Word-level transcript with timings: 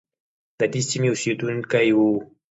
ددې 0.57 0.81
سیمې 0.89 1.09
اوسیدونکی 1.11 1.89
وو. 1.97 2.11